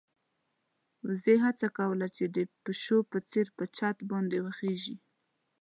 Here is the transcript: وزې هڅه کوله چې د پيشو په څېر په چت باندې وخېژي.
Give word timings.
وزې 1.07 1.35
هڅه 1.45 1.67
کوله 1.77 2.07
چې 2.15 2.23
د 2.35 2.37
پيشو 2.63 2.97
په 3.11 3.17
څېر 3.29 3.47
په 3.57 3.63
چت 3.75 3.97
باندې 4.11 4.37
وخېژي. 4.45 4.95